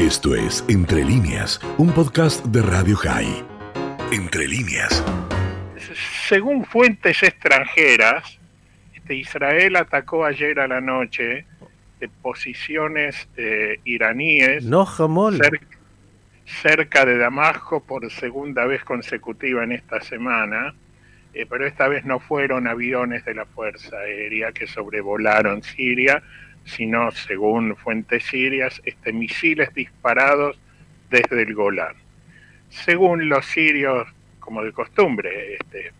Esto 0.00 0.34
es 0.34 0.64
Entre 0.70 1.04
líneas, 1.04 1.60
un 1.76 1.92
podcast 1.92 2.42
de 2.46 2.62
Radio 2.62 2.96
High. 2.96 3.44
Entre 4.12 4.48
líneas. 4.48 5.04
Según 6.26 6.64
fuentes 6.64 7.22
extranjeras, 7.22 8.38
este, 8.94 9.14
Israel 9.16 9.76
atacó 9.76 10.24
ayer 10.24 10.58
a 10.60 10.66
la 10.68 10.80
noche 10.80 11.44
de 12.00 12.08
posiciones 12.22 13.28
eh, 13.36 13.78
iraníes 13.84 14.64
No, 14.64 14.86
jamón. 14.86 15.38
cer- 15.38 15.60
cerca 16.46 17.04
de 17.04 17.18
Damasco 17.18 17.84
por 17.84 18.10
segunda 18.10 18.64
vez 18.64 18.82
consecutiva 18.84 19.62
en 19.64 19.72
esta 19.72 20.00
semana, 20.00 20.74
eh, 21.34 21.44
pero 21.48 21.66
esta 21.66 21.88
vez 21.88 22.06
no 22.06 22.20
fueron 22.20 22.66
aviones 22.66 23.24
de 23.26 23.34
la 23.34 23.44
Fuerza 23.44 23.98
Aérea 23.98 24.50
que 24.52 24.66
sobrevolaron 24.66 25.62
Siria, 25.62 26.22
sino, 26.64 27.10
según 27.10 27.76
fuentes 27.76 28.24
sirias, 28.24 28.80
este, 28.84 29.12
misiles 29.12 29.72
disparados 29.74 30.58
desde 31.10 31.42
el 31.42 31.54
Golán. 31.54 31.94
Según 32.68 33.28
los 33.28 33.46
sirios, 33.46 34.08
como 34.38 34.62
de 34.62 34.72
costumbre, 34.72 35.54
este, 35.54 35.92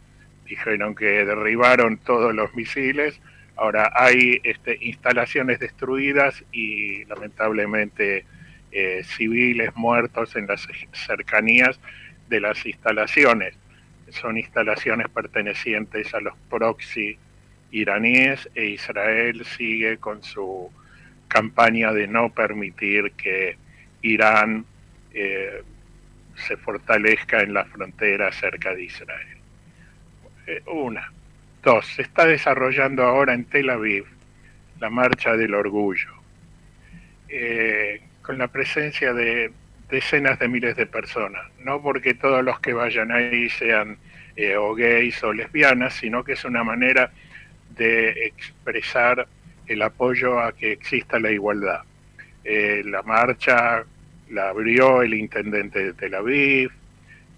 dijeron 0.47 0.95
que 0.95 1.25
derribaron 1.25 1.99
todos 1.99 2.35
los 2.35 2.55
misiles, 2.55 3.21
ahora 3.57 3.93
hay 3.95 4.41
este, 4.45 4.79
instalaciones 4.81 5.59
destruidas 5.59 6.45
y 6.53 7.05
lamentablemente 7.07 8.25
eh, 8.73 9.03
civiles 9.05 9.75
muertos 9.75 10.37
en 10.37 10.47
las 10.47 10.67
cercanías 10.93 11.81
de 12.29 12.41
las 12.41 12.65
instalaciones. 12.65 13.55
Son 14.11 14.37
instalaciones 14.37 15.09
pertenecientes 15.09 16.15
a 16.15 16.21
los 16.21 16.35
proxy 16.49 17.19
iraníes 17.71 18.49
e 18.55 18.67
Israel 18.67 19.45
sigue 19.45 19.99
con 19.99 20.23
su 20.23 20.71
campaña 21.29 21.93
de 21.93 22.09
no 22.09 22.31
permitir 22.31 23.13
que 23.13 23.57
Irán 24.03 24.65
eh, 25.13 25.63
se 26.35 26.57
fortalezca 26.57 27.43
en 27.43 27.55
la 27.55 27.65
frontera 27.65 28.33
cerca 28.33 28.75
de 28.75 28.85
Israel. 28.85 29.39
Eh, 30.47 30.63
una. 30.67 31.13
Dos, 31.63 31.87
se 31.87 32.03
está 32.03 32.27
desarrollando 32.27 33.05
ahora 33.05 33.35
en 33.35 33.45
Tel 33.45 33.71
Aviv 33.71 34.07
la 34.81 34.89
Marcha 34.89 35.37
del 35.37 35.55
Orgullo, 35.55 36.11
eh, 37.29 38.01
con 38.23 38.39
la 38.39 38.49
presencia 38.49 39.13
de 39.13 39.53
decenas 39.91 40.39
de 40.39 40.49
miles 40.49 40.75
de 40.77 40.87
personas, 40.87 41.43
no 41.59 41.83
porque 41.83 42.15
todos 42.15 42.43
los 42.43 42.61
que 42.61 42.73
vayan 42.73 43.13
ahí 43.13 43.51
sean 43.51 43.99
gays 44.37 45.23
o 45.23 45.35
lesbianas, 45.35 45.95
sino 45.95 46.25
que 46.25 46.33
es 46.33 46.45
una 46.47 46.65
manera 46.65 47.13
de 47.81 48.27
expresar 48.27 49.27
el 49.67 49.81
apoyo 49.81 50.39
a 50.39 50.53
que 50.53 50.73
exista 50.73 51.19
la 51.19 51.31
igualdad. 51.31 51.81
Eh, 52.45 52.83
la 52.85 53.03
marcha 53.03 53.85
la 54.29 54.51
abrió 54.51 55.01
el 55.01 55.15
intendente 55.15 55.83
de 55.83 55.93
Tel 55.95 56.15
Aviv, 56.15 56.71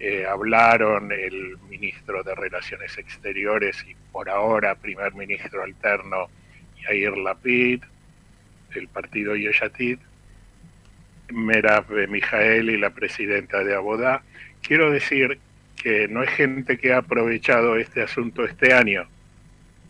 eh, 0.00 0.26
hablaron 0.26 1.12
el 1.12 1.56
ministro 1.70 2.24
de 2.24 2.34
Relaciones 2.34 2.98
Exteriores 2.98 3.84
y 3.88 3.94
por 4.10 4.28
ahora 4.28 4.74
primer 4.74 5.14
ministro 5.14 5.62
alterno 5.62 6.26
Yair 6.82 7.16
Lapid, 7.16 7.84
del 8.74 8.88
partido 8.88 9.36
Yeshatid, 9.36 9.98
Merav 11.30 11.86
Mijael 12.08 12.68
y 12.70 12.78
la 12.78 12.90
presidenta 12.90 13.62
de 13.62 13.77
Abodá. 13.77 14.22
Quiero 14.60 14.90
decir 14.90 15.38
que 15.80 16.08
no 16.08 16.24
es 16.24 16.30
gente 16.30 16.78
que 16.78 16.92
ha 16.92 16.98
aprovechado 16.98 17.77
este 17.77 18.02
asunto 18.02 18.44
este 18.44 18.74
año, 18.74 19.06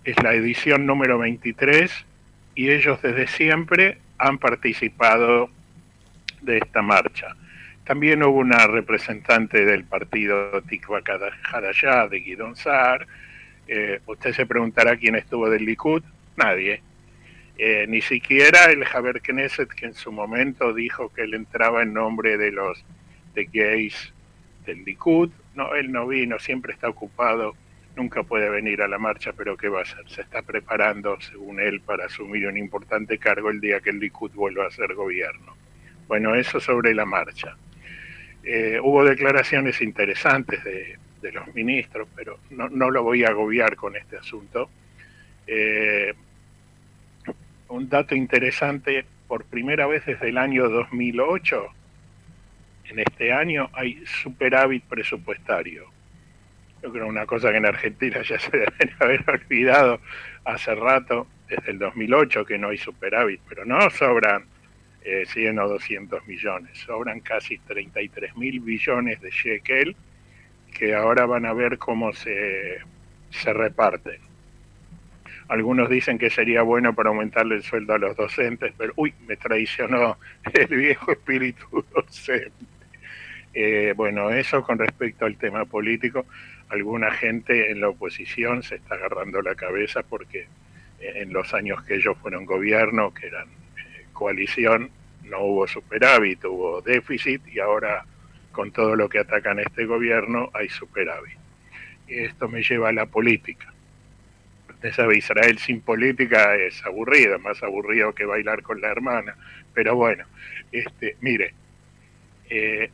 es 0.04 0.20
la 0.22 0.34
edición 0.34 0.86
número 0.86 1.18
23 1.18 1.90
y 2.54 2.70
ellos 2.70 3.00
desde 3.02 3.26
siempre 3.26 3.98
han 4.18 4.38
participado 4.38 5.50
de 6.40 6.58
esta 6.58 6.82
marcha. 6.82 7.36
También 7.84 8.22
hubo 8.22 8.38
una 8.38 8.66
representante 8.66 9.64
del 9.64 9.84
partido 9.84 10.62
Tikva 10.62 11.02
Hadashah 11.52 12.08
de 12.08 12.20
Guidon 12.20 12.56
Saar. 12.56 13.06
Eh, 13.66 14.00
usted 14.06 14.32
se 14.32 14.46
preguntará 14.46 14.96
quién 14.96 15.16
estuvo 15.16 15.50
del 15.50 15.64
Likud. 15.64 16.02
Nadie. 16.36 16.80
Eh, 17.58 17.86
ni 17.88 18.00
siquiera 18.00 18.66
el 18.66 18.84
Haber 18.84 19.20
Knesset, 19.20 19.68
que 19.68 19.86
en 19.86 19.94
su 19.94 20.10
momento 20.10 20.72
dijo 20.72 21.12
que 21.12 21.22
él 21.22 21.34
entraba 21.34 21.82
en 21.82 21.92
nombre 21.92 22.36
de 22.38 22.50
los 22.50 22.84
de 23.34 23.44
gays 23.44 24.12
del 24.64 24.84
Likud. 24.84 25.30
No, 25.54 25.74
él 25.74 25.92
no 25.92 26.06
vino, 26.06 26.38
siempre 26.38 26.72
está 26.72 26.88
ocupado, 26.88 27.54
nunca 27.96 28.22
puede 28.22 28.48
venir 28.48 28.82
a 28.82 28.88
la 28.88 28.98
marcha, 28.98 29.32
pero 29.32 29.56
¿qué 29.56 29.68
va 29.68 29.80
a 29.80 29.82
hacer? 29.82 30.08
Se 30.08 30.22
está 30.22 30.42
preparando, 30.42 31.20
según 31.20 31.60
él, 31.60 31.80
para 31.80 32.06
asumir 32.06 32.46
un 32.46 32.56
importante 32.56 33.18
cargo 33.18 33.50
el 33.50 33.60
día 33.60 33.80
que 33.80 33.90
el 33.90 33.98
Likud 33.98 34.30
vuelva 34.32 34.66
a 34.66 34.70
ser 34.70 34.94
gobierno. 34.94 35.56
Bueno, 36.08 36.34
eso 36.34 36.60
sobre 36.60 36.94
la 36.94 37.04
marcha. 37.04 37.56
Eh, 38.44 38.78
hubo 38.82 39.04
declaraciones 39.04 39.80
interesantes 39.80 40.62
de, 40.64 40.98
los 41.32 41.54
ministros, 41.54 42.08
pero 42.16 42.40
no, 42.50 42.68
no, 42.68 42.90
lo 42.90 43.04
voy 43.04 43.22
a 43.22 43.28
agobiar 43.28 43.76
con 43.76 43.94
este 43.94 44.16
asunto. 44.16 44.68
Eh, 45.46 46.12
un 47.68 47.88
dato 47.88 48.16
interesante, 48.16 49.04
por 49.28 49.44
primera 49.44 49.86
vez 49.86 50.04
desde 50.04 50.30
el 50.30 50.36
año 50.36 50.68
2008, 50.68 51.68
en 52.90 52.98
este 52.98 53.32
año 53.32 53.70
hay 53.72 54.04
superávit 54.04 54.84
presupuestario. 54.84 55.86
Yo 56.82 56.92
creo 56.92 57.06
una 57.06 57.26
cosa 57.26 57.50
que 57.50 57.58
en 57.58 57.66
Argentina 57.66 58.22
ya 58.22 58.38
se 58.38 58.50
deben 58.50 58.90
haber 59.00 59.24
olvidado 59.30 60.00
hace 60.44 60.74
rato, 60.74 61.26
desde 61.48 61.72
el 61.72 61.78
2008 61.78 62.44
que 62.44 62.58
no 62.58 62.68
hay 62.68 62.78
superávit, 62.78 63.40
pero 63.48 63.64
no 63.64 63.88
sobran 63.90 64.44
eh, 65.04 65.24
100 65.26 65.58
o 65.58 65.68
200 65.68 66.26
millones, 66.26 66.78
sobran 66.78 67.20
casi 67.20 67.58
33 67.58 68.36
mil 68.36 68.60
billones 68.60 69.20
de 69.20 69.30
shekel 69.30 69.96
que 70.72 70.94
ahora 70.94 71.26
van 71.26 71.46
a 71.46 71.52
ver 71.52 71.78
cómo 71.78 72.12
se, 72.12 72.78
se 73.30 73.52
reparten. 73.52 74.20
Algunos 75.48 75.90
dicen 75.90 76.18
que 76.18 76.30
sería 76.30 76.62
bueno 76.62 76.94
para 76.94 77.10
aumentarle 77.10 77.56
el 77.56 77.62
sueldo 77.62 77.94
a 77.94 77.98
los 77.98 78.16
docentes, 78.16 78.72
pero 78.78 78.92
uy, 78.96 79.12
me 79.26 79.36
traicionó 79.36 80.16
el 80.54 80.68
viejo 80.68 81.12
espíritu 81.12 81.84
docente. 81.94 82.71
Eh, 83.54 83.92
bueno, 83.96 84.30
eso 84.30 84.62
con 84.62 84.78
respecto 84.78 85.26
al 85.26 85.36
tema 85.36 85.64
político, 85.64 86.26
alguna 86.68 87.10
gente 87.10 87.70
en 87.70 87.80
la 87.80 87.90
oposición 87.90 88.62
se 88.62 88.76
está 88.76 88.94
agarrando 88.94 89.42
la 89.42 89.54
cabeza 89.54 90.02
porque 90.02 90.46
en 91.00 91.32
los 91.32 91.52
años 91.52 91.82
que 91.82 91.96
ellos 91.96 92.16
fueron 92.22 92.46
gobierno, 92.46 93.12
que 93.12 93.26
eran 93.26 93.48
eh, 93.48 94.06
coalición, 94.12 94.90
no 95.24 95.40
hubo 95.40 95.66
superávit, 95.66 96.44
hubo 96.44 96.80
déficit 96.80 97.46
y 97.48 97.60
ahora 97.60 98.04
con 98.52 98.70
todo 98.70 98.96
lo 98.96 99.08
que 99.08 99.18
atacan 99.18 99.58
este 99.58 99.84
gobierno 99.84 100.50
hay 100.54 100.68
superávit. 100.68 101.36
Y 102.08 102.20
esto 102.20 102.48
me 102.48 102.62
lleva 102.62 102.90
a 102.90 102.92
la 102.92 103.06
política. 103.06 103.72
Usted 104.68 104.92
sabe, 104.92 105.18
Israel 105.18 105.58
sin 105.58 105.80
política 105.80 106.56
es 106.56 106.84
aburrido, 106.84 107.38
más 107.38 107.62
aburrido 107.62 108.14
que 108.14 108.24
bailar 108.24 108.62
con 108.62 108.80
la 108.80 108.88
hermana. 108.88 109.36
Pero 109.72 109.96
bueno, 109.96 110.24
este, 110.70 111.16
mire, 111.20 111.54
eh, 112.50 112.90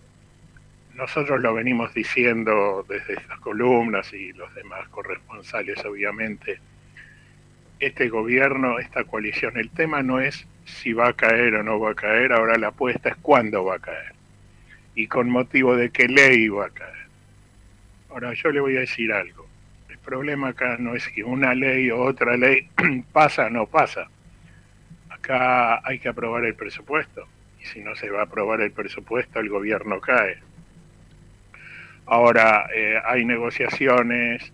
nosotros 0.98 1.40
lo 1.40 1.54
venimos 1.54 1.94
diciendo 1.94 2.84
desde 2.88 3.14
estas 3.14 3.38
columnas 3.38 4.12
y 4.12 4.32
los 4.32 4.52
demás 4.56 4.88
corresponsales, 4.88 5.78
obviamente, 5.84 6.58
este 7.78 8.08
gobierno, 8.08 8.80
esta 8.80 9.04
coalición, 9.04 9.56
el 9.58 9.70
tema 9.70 10.02
no 10.02 10.18
es 10.18 10.44
si 10.64 10.92
va 10.92 11.10
a 11.10 11.12
caer 11.12 11.54
o 11.54 11.62
no 11.62 11.78
va 11.78 11.92
a 11.92 11.94
caer, 11.94 12.32
ahora 12.32 12.58
la 12.58 12.68
apuesta 12.68 13.10
es 13.10 13.16
cuándo 13.22 13.64
va 13.64 13.76
a 13.76 13.78
caer 13.78 14.12
y 14.96 15.06
con 15.06 15.30
motivo 15.30 15.76
de 15.76 15.90
qué 15.90 16.08
ley 16.08 16.48
va 16.48 16.66
a 16.66 16.70
caer. 16.70 17.06
Ahora 18.10 18.34
yo 18.34 18.50
le 18.50 18.58
voy 18.58 18.76
a 18.76 18.80
decir 18.80 19.12
algo, 19.12 19.46
el 19.88 19.98
problema 19.98 20.48
acá 20.48 20.78
no 20.80 20.96
es 20.96 21.06
que 21.08 21.22
una 21.22 21.54
ley 21.54 21.92
o 21.92 22.02
otra 22.02 22.36
ley 22.36 22.68
pasa 23.12 23.46
o 23.46 23.50
no 23.50 23.66
pasa, 23.66 24.08
acá 25.10 25.80
hay 25.86 26.00
que 26.00 26.08
aprobar 26.08 26.44
el 26.44 26.56
presupuesto 26.56 27.28
y 27.62 27.66
si 27.66 27.82
no 27.82 27.94
se 27.94 28.10
va 28.10 28.22
a 28.22 28.24
aprobar 28.24 28.60
el 28.62 28.72
presupuesto 28.72 29.38
el 29.38 29.48
gobierno 29.48 30.00
cae. 30.00 30.47
Ahora 32.08 32.70
eh, 32.74 32.98
hay 33.04 33.26
negociaciones, 33.26 34.50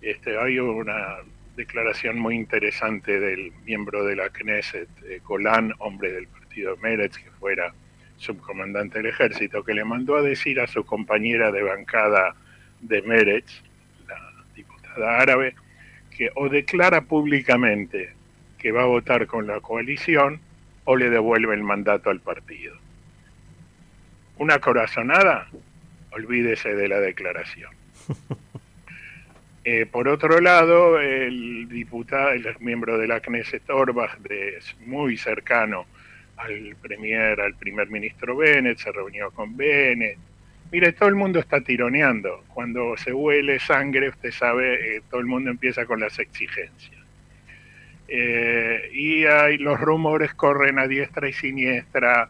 este, 0.00 0.38
hay 0.38 0.58
una 0.58 1.18
declaración 1.54 2.18
muy 2.18 2.34
interesante 2.34 3.20
del 3.20 3.52
miembro 3.66 4.04
de 4.04 4.16
la 4.16 4.30
Knesset, 4.30 4.88
eh, 5.04 5.20
Golán, 5.22 5.74
hombre 5.80 6.12
del 6.12 6.26
partido 6.26 6.78
Meretz, 6.78 7.18
que 7.18 7.30
fuera 7.32 7.74
subcomandante 8.16 8.98
del 8.98 9.08
ejército, 9.08 9.62
que 9.62 9.74
le 9.74 9.84
mandó 9.84 10.16
a 10.16 10.22
decir 10.22 10.58
a 10.60 10.66
su 10.66 10.86
compañera 10.86 11.52
de 11.52 11.62
bancada 11.62 12.34
de 12.80 13.02
Meretz, 13.02 13.62
la 14.08 14.18
diputada 14.56 15.18
árabe, 15.18 15.54
que 16.16 16.30
o 16.36 16.48
declara 16.48 17.02
públicamente 17.02 18.14
que 18.58 18.72
va 18.72 18.84
a 18.84 18.86
votar 18.86 19.26
con 19.26 19.46
la 19.46 19.60
coalición 19.60 20.40
o 20.84 20.96
le 20.96 21.10
devuelve 21.10 21.54
el 21.54 21.64
mandato 21.64 22.08
al 22.08 22.20
partido. 22.20 22.74
Una 24.38 24.58
corazonada, 24.58 25.48
olvídese 26.14 26.74
de 26.74 26.88
la 26.88 27.00
declaración. 27.00 27.70
Eh, 29.66 29.86
por 29.90 30.08
otro 30.08 30.42
lado, 30.42 31.00
el 31.00 31.66
diputado, 31.70 32.32
el 32.32 32.46
miembro 32.60 32.98
de 32.98 33.06
la 33.06 33.20
Knesset 33.20 33.70
Orbach, 33.70 34.18
de, 34.18 34.58
muy 34.84 35.16
cercano 35.16 35.86
al 36.36 36.76
premier, 36.82 37.40
al 37.40 37.54
primer 37.54 37.88
ministro 37.88 38.36
Bennett, 38.36 38.76
se 38.76 38.92
reunió 38.92 39.30
con 39.30 39.56
Bennett. 39.56 40.18
Mire, 40.70 40.92
todo 40.92 41.08
el 41.08 41.14
mundo 41.14 41.38
está 41.38 41.62
tironeando. 41.62 42.44
Cuando 42.48 42.94
se 42.98 43.14
huele 43.14 43.58
sangre, 43.58 44.10
usted 44.10 44.32
sabe, 44.32 44.96
eh, 44.96 45.02
todo 45.08 45.20
el 45.20 45.26
mundo 45.26 45.50
empieza 45.50 45.86
con 45.86 45.98
las 45.98 46.18
exigencias. 46.18 47.02
Eh, 48.08 48.90
y 48.92 49.24
hay, 49.24 49.56
los 49.56 49.80
rumores 49.80 50.34
corren 50.34 50.78
a 50.78 50.86
diestra 50.86 51.26
y 51.26 51.32
siniestra 51.32 52.28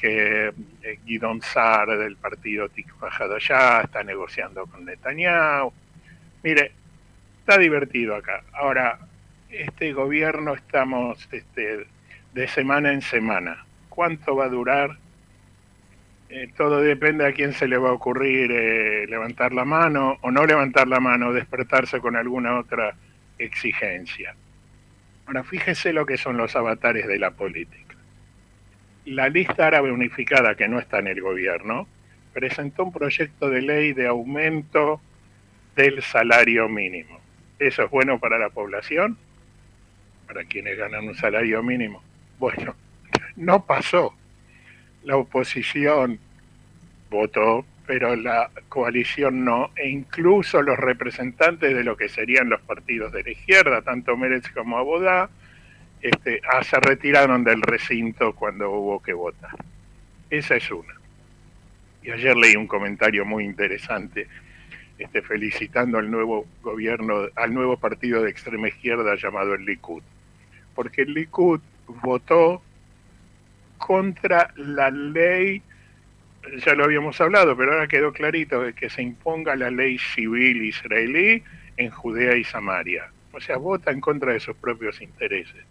que 0.00 0.52
eh, 0.82 0.98
Guidon 1.04 1.42
Sar 1.42 1.88
del 1.98 2.16
partido 2.16 2.68
Tikva 2.68 3.10
ya 3.38 3.82
está 3.82 4.02
negociando 4.02 4.66
con 4.66 4.84
Netanyahu. 4.84 5.72
Mire, 6.42 6.72
está 7.40 7.58
divertido 7.58 8.16
acá. 8.16 8.42
Ahora, 8.52 8.98
este 9.50 9.92
gobierno 9.92 10.54
estamos 10.54 11.28
este, 11.30 11.86
de 12.32 12.48
semana 12.48 12.92
en 12.92 13.02
semana. 13.02 13.66
¿Cuánto 13.88 14.36
va 14.36 14.46
a 14.46 14.48
durar? 14.48 14.96
Eh, 16.30 16.48
todo 16.56 16.80
depende 16.80 17.26
a 17.26 17.32
quién 17.32 17.52
se 17.52 17.66
le 17.66 17.76
va 17.76 17.90
a 17.90 17.92
ocurrir 17.92 18.52
eh, 18.52 19.06
levantar 19.08 19.52
la 19.52 19.64
mano 19.64 20.16
o 20.22 20.30
no 20.30 20.46
levantar 20.46 20.86
la 20.86 21.00
mano, 21.00 21.32
despertarse 21.32 22.00
con 22.00 22.16
alguna 22.16 22.58
otra 22.58 22.94
exigencia. 23.36 24.34
Ahora, 25.26 25.42
fíjese 25.42 25.92
lo 25.92 26.06
que 26.06 26.16
son 26.16 26.36
los 26.36 26.56
avatares 26.56 27.06
de 27.06 27.18
la 27.18 27.32
política. 27.32 27.89
La 29.06 29.28
lista 29.28 29.66
árabe 29.66 29.90
unificada, 29.90 30.54
que 30.54 30.68
no 30.68 30.78
está 30.78 30.98
en 30.98 31.08
el 31.08 31.20
gobierno, 31.20 31.88
presentó 32.32 32.84
un 32.84 32.92
proyecto 32.92 33.48
de 33.48 33.62
ley 33.62 33.92
de 33.92 34.06
aumento 34.06 35.00
del 35.74 36.02
salario 36.02 36.68
mínimo. 36.68 37.18
¿Eso 37.58 37.84
es 37.84 37.90
bueno 37.90 38.18
para 38.18 38.38
la 38.38 38.50
población? 38.50 39.16
Para 40.26 40.44
quienes 40.44 40.78
ganan 40.78 41.08
un 41.08 41.14
salario 41.14 41.62
mínimo. 41.62 42.02
Bueno, 42.38 42.74
no 43.36 43.64
pasó. 43.64 44.14
La 45.04 45.16
oposición 45.16 46.18
votó, 47.10 47.64
pero 47.86 48.14
la 48.14 48.50
coalición 48.68 49.44
no, 49.44 49.70
e 49.76 49.88
incluso 49.88 50.62
los 50.62 50.78
representantes 50.78 51.74
de 51.74 51.82
lo 51.82 51.96
que 51.96 52.08
serían 52.08 52.48
los 52.48 52.60
partidos 52.60 53.12
de 53.12 53.22
la 53.22 53.30
izquierda, 53.30 53.82
tanto 53.82 54.16
Mérez 54.16 54.48
como 54.54 54.78
Abodá, 54.78 55.28
este, 56.02 56.40
se 56.62 56.80
retiraron 56.80 57.44
del 57.44 57.62
recinto 57.62 58.34
cuando 58.34 58.70
hubo 58.70 59.02
que 59.02 59.12
votar. 59.12 59.54
Esa 60.28 60.56
es 60.56 60.70
una. 60.70 60.94
Y 62.02 62.10
ayer 62.10 62.36
leí 62.36 62.56
un 62.56 62.66
comentario 62.66 63.24
muy 63.24 63.44
interesante 63.44 64.26
este, 65.00 65.22
felicitando 65.22 65.98
al 65.98 66.10
nuevo 66.10 66.46
gobierno, 66.62 67.28
al 67.34 67.54
nuevo 67.54 67.76
partido 67.78 68.22
de 68.22 68.30
extrema 68.30 68.68
izquierda 68.68 69.16
llamado 69.16 69.54
el 69.54 69.64
Likud. 69.64 70.02
Porque 70.74 71.02
el 71.02 71.14
Likud 71.14 71.60
votó 72.02 72.62
contra 73.78 74.52
la 74.56 74.90
ley, 74.90 75.62
ya 76.64 76.74
lo 76.74 76.84
habíamos 76.84 77.20
hablado, 77.20 77.56
pero 77.56 77.72
ahora 77.72 77.88
quedó 77.88 78.12
clarito 78.12 78.62
que 78.74 78.90
se 78.90 79.02
imponga 79.02 79.56
la 79.56 79.70
ley 79.70 79.98
civil 79.98 80.62
israelí 80.62 81.42
en 81.78 81.90
Judea 81.90 82.36
y 82.36 82.44
Samaria. 82.44 83.10
O 83.32 83.40
sea, 83.40 83.56
vota 83.56 83.90
en 83.90 84.00
contra 84.00 84.34
de 84.34 84.40
sus 84.40 84.56
propios 84.56 85.00
intereses. 85.00 85.64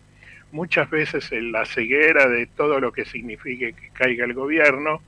Muchas 0.51 0.89
veces 0.89 1.31
en 1.31 1.51
la 1.51 1.65
ceguera 1.65 2.27
de 2.27 2.47
todo 2.47 2.79
lo 2.79 2.91
que 2.91 3.05
signifique 3.05 3.73
que 3.73 3.89
caiga 3.89 4.25
el 4.25 4.33
gobierno, 4.33 5.01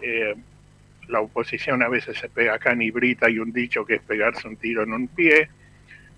eh, 0.00 0.34
la 1.08 1.20
oposición 1.20 1.82
a 1.82 1.88
veces 1.88 2.18
se 2.18 2.28
pega 2.28 2.54
acá 2.54 2.72
en 2.72 2.92
brita 2.92 3.28
y 3.28 3.38
un 3.38 3.52
dicho 3.52 3.84
que 3.84 3.96
es 3.96 4.02
pegarse 4.02 4.46
un 4.46 4.56
tiro 4.56 4.82
en 4.82 4.92
un 4.92 5.08
pie, 5.08 5.48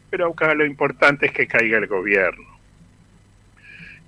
pero 0.08 0.28
acá 0.28 0.54
lo 0.54 0.64
importante 0.64 1.26
es 1.26 1.32
que 1.32 1.46
caiga 1.46 1.78
el 1.78 1.86
gobierno. 1.86 2.60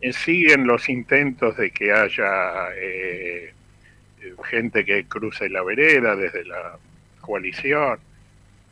Eh, 0.01 0.13
siguen 0.13 0.67
los 0.67 0.89
intentos 0.89 1.57
de 1.57 1.71
que 1.71 1.93
haya 1.93 2.75
eh, 2.77 3.55
gente 4.45 4.85
que 4.85 5.05
cruce 5.05 5.49
la 5.49 5.63
vereda 5.63 6.17
desde 6.17 6.45
la 6.45 6.77
coalición. 7.21 7.99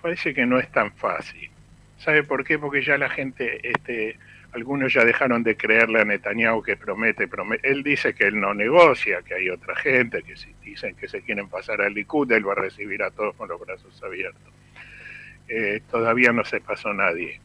Parece 0.02 0.34
que 0.34 0.44
no 0.44 0.58
es 0.58 0.70
tan 0.72 0.92
fácil. 0.92 1.48
¿Sabe 1.98 2.24
por 2.24 2.44
qué? 2.44 2.58
Porque 2.58 2.82
ya 2.82 2.98
la 2.98 3.10
gente, 3.10 3.60
este, 3.62 4.16
algunos 4.52 4.92
ya 4.92 5.04
dejaron 5.04 5.42
de 5.42 5.56
creerle 5.56 6.00
a 6.00 6.04
Netanyahu 6.04 6.62
que 6.62 6.76
promete. 6.76 7.28
Él 7.62 7.82
dice 7.82 8.14
que 8.14 8.24
él 8.24 8.40
no 8.40 8.54
negocia, 8.54 9.22
que 9.22 9.34
hay 9.34 9.48
otra 9.48 9.76
gente 9.76 10.22
que 10.22 10.36
si 10.36 10.52
dicen 10.64 10.94
que 10.96 11.08
se 11.08 11.22
quieren 11.22 11.48
pasar 11.48 11.80
al 11.80 11.94
Likud, 11.94 12.30
él 12.32 12.46
va 12.46 12.52
a 12.52 12.56
recibir 12.56 13.02
a 13.02 13.10
todos 13.10 13.34
con 13.36 13.48
los 13.48 13.60
brazos 13.60 14.02
abiertos. 14.02 14.52
Eh, 15.48 15.80
todavía 15.90 16.32
no 16.32 16.44
se 16.44 16.60
pasó 16.60 16.92
nadie, 16.92 17.40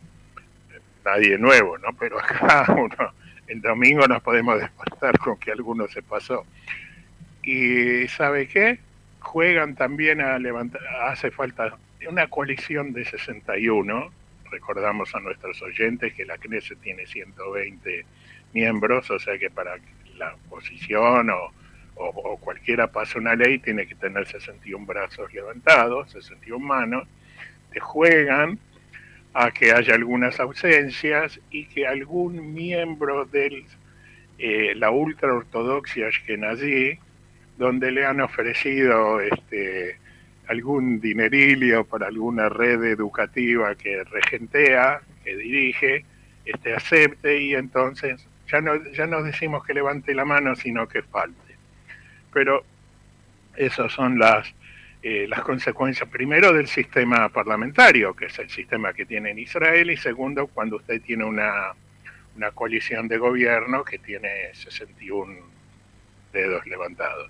nadie 1.04 1.38
nuevo, 1.38 1.78
¿no? 1.78 1.90
Pero 2.00 2.20
acá 2.20 2.66
uno 2.78 3.14
el 3.48 3.62
domingo 3.62 4.08
nos 4.08 4.22
podemos 4.22 4.60
despertar 4.60 5.18
con 5.20 5.38
que 5.38 5.52
alguno 5.52 5.88
se 5.88 6.02
pasó. 6.02 6.46
Y 7.44 8.08
¿sabe 8.08 8.48
qué? 8.48 8.80
Juegan 9.20 9.76
también 9.76 10.22
a 10.22 10.38
levantar, 10.40 10.82
hace 11.04 11.32
falta 11.32 11.78
una 12.08 12.28
coalición 12.28 12.94
de 12.94 13.06
61, 13.06 14.12
recordamos 14.56 15.14
a 15.14 15.20
nuestros 15.20 15.62
oyentes 15.62 16.14
que 16.14 16.24
la 16.24 16.38
CNESE 16.38 16.78
tiene 16.78 17.06
120 17.06 18.06
miembros, 18.54 19.12
o 19.12 19.20
sea 19.20 19.38
que 19.38 19.50
para 19.50 19.78
la 20.18 20.34
oposición 20.36 21.30
o, 21.30 21.52
o, 21.96 22.38
cualquiera 22.38 22.88
pase 22.88 23.18
una 23.18 23.36
ley 23.36 23.60
tiene 23.60 23.86
que 23.86 23.96
tener 23.96 24.26
61 24.26 24.86
brazos 24.86 25.34
levantados, 25.34 26.12
61 26.12 26.66
manos, 26.66 27.06
te 27.72 27.82
juegan 27.82 28.58
a 29.34 29.52
que 29.52 29.74
haya 29.74 29.96
algunas 29.96 30.40
ausencias 30.40 31.40
y 31.52 31.66
que 31.66 31.86
algún 31.86 32.54
miembro 32.54 33.26
de 33.26 33.66
eh, 34.38 34.74
la 34.76 34.90
ultraortodoxia 34.92 36.08
ashkenazí, 36.08 36.98
donde 37.58 37.92
le 37.92 38.06
han 38.06 38.22
ofrecido 38.22 39.20
este, 39.20 40.00
algún 40.48 41.00
dinerilio 41.00 41.86
para 41.86 42.08
alguna 42.08 42.50
red 42.50 42.84
educativa 42.84 43.76
que 43.76 44.04
regentea, 44.04 45.02
que 45.24 45.36
dirige, 45.36 46.06
este, 46.46 46.74
acepte 46.74 47.42
y 47.42 47.56
entonces 47.56 48.26
ya 48.48 48.62
no, 48.62 48.76
ya 48.92 49.08
no 49.08 49.24
decimos 49.24 49.66
que 49.66 49.74
levante 49.74 50.14
la 50.14 50.26
mano, 50.26 50.56
sino 50.56 50.88
que 50.88 51.02
falte. 51.02 51.56
Pero 52.32 52.64
esas 53.56 53.92
son 53.92 54.20
las 54.20 54.54
eh, 55.08 55.28
las 55.28 55.42
consecuencias, 55.42 56.10
primero, 56.10 56.52
del 56.52 56.66
sistema 56.66 57.30
parlamentario, 57.30 58.16
que 58.16 58.26
es 58.26 58.40
el 58.40 58.50
sistema 58.50 58.92
que 58.92 59.06
tiene 59.06 59.30
en 59.30 59.38
Israel, 59.38 59.92
y 59.92 59.98
segundo, 59.98 60.48
cuando 60.48 60.78
usted 60.78 61.00
tiene 61.00 61.24
una, 61.24 61.74
una 62.36 62.50
coalición 62.50 63.08
de 63.08 63.20
gobierno 63.20 63.84
que 63.84 64.00
tiene 64.00 64.52
61 64.56 65.36
dedos 66.34 66.66
levantados. 66.66 67.30